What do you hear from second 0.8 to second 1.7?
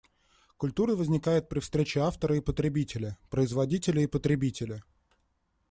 возникает при